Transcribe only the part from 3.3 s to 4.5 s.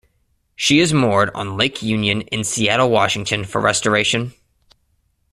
for restoration.